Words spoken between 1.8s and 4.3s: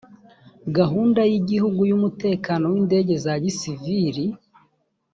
y umutekano w indege za gisiviri